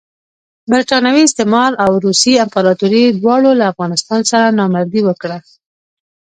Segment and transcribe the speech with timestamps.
[0.71, 5.37] برټانوي استعمار او روسي امپراطوري دواړو له افغانستان سره نامردي وکړه.